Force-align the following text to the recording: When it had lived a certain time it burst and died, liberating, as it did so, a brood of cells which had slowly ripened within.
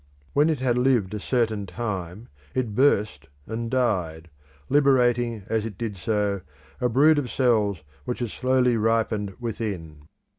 When 0.33 0.49
it 0.49 0.61
had 0.61 0.79
lived 0.79 1.13
a 1.13 1.19
certain 1.19 1.67
time 1.67 2.27
it 2.55 2.73
burst 2.73 3.27
and 3.45 3.69
died, 3.69 4.31
liberating, 4.67 5.43
as 5.47 5.63
it 5.63 5.77
did 5.77 5.95
so, 5.95 6.41
a 6.79 6.89
brood 6.89 7.19
of 7.19 7.29
cells 7.29 7.83
which 8.05 8.17
had 8.17 8.31
slowly 8.31 8.77
ripened 8.77 9.35
within. 9.39 10.07